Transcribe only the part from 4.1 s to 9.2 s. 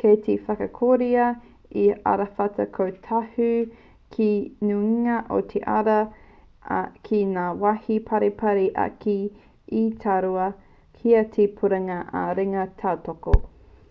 te nuinga o te ara ā ki ngā wāhi paripari ake